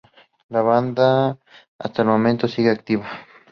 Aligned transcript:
La 0.49 0.63
banda 0.63 1.37
hasta 1.77 2.01
el 2.01 2.07
momento 2.07 2.47
sigue 2.47 2.71
activa. 2.71 3.07